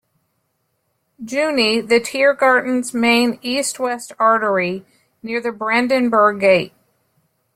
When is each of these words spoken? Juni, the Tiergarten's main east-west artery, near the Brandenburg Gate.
Juni, 1.23 1.79
the 1.87 1.99
Tiergarten's 1.99 2.91
main 2.91 3.37
east-west 3.43 4.13
artery, 4.17 4.83
near 5.21 5.39
the 5.39 5.51
Brandenburg 5.51 6.39
Gate. 6.39 6.73